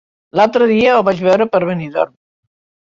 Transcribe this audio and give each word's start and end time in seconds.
L'altre 0.39 0.69
dia 0.71 0.95
el 1.01 1.05
vaig 1.11 1.23
veure 1.29 1.49
per 1.53 1.63
Benidorm. 1.71 2.21